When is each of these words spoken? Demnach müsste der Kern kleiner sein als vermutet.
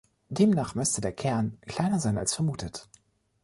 Demnach 0.29 0.73
müsste 0.73 0.99
der 0.99 1.11
Kern 1.11 1.59
kleiner 1.67 1.99
sein 1.99 2.17
als 2.17 2.33
vermutet. 2.33 2.89